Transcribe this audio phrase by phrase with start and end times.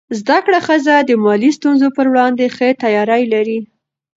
[0.19, 3.59] زده کړه ښځه د مالي ستونزو پر وړاندې ښه تیاری لري.